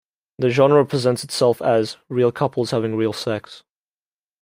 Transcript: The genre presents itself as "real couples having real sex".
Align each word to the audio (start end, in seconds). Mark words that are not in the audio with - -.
The 0.39 0.49
genre 0.49 0.83
presents 0.83 1.23
itself 1.23 1.61
as 1.61 1.97
"real 2.09 2.31
couples 2.31 2.71
having 2.71 2.95
real 2.95 3.13
sex". 3.13 3.61